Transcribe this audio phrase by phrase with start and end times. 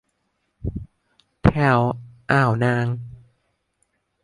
[1.43, 1.79] แถว
[2.31, 2.87] อ่าวนาง